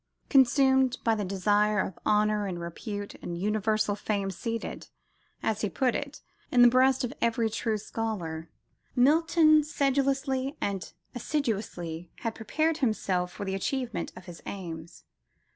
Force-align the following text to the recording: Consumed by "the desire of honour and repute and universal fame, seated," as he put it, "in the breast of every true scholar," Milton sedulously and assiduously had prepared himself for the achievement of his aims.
Consumed 0.29 0.97
by 1.03 1.13
"the 1.13 1.23
desire 1.23 1.79
of 1.79 1.99
honour 2.07 2.47
and 2.47 2.59
repute 2.59 3.13
and 3.21 3.37
universal 3.37 3.95
fame, 3.95 4.31
seated," 4.31 4.87
as 5.43 5.61
he 5.61 5.69
put 5.69 5.93
it, 5.93 6.23
"in 6.51 6.63
the 6.63 6.67
breast 6.67 7.03
of 7.03 7.13
every 7.21 7.51
true 7.51 7.77
scholar," 7.77 8.49
Milton 8.95 9.63
sedulously 9.63 10.57
and 10.59 10.91
assiduously 11.13 12.09
had 12.21 12.33
prepared 12.33 12.77
himself 12.77 13.31
for 13.31 13.45
the 13.45 13.53
achievement 13.53 14.11
of 14.15 14.25
his 14.25 14.41
aims. 14.47 15.03